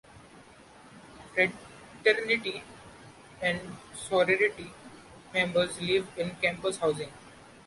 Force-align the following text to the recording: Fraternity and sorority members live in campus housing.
Fraternity 1.35 2.63
and 3.39 3.61
sorority 3.95 4.73
members 5.31 5.79
live 5.79 6.07
in 6.17 6.31
campus 6.41 6.77
housing. 6.79 7.11